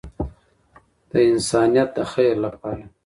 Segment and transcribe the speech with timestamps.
[1.11, 2.83] د انسانیت د خیر لپاره.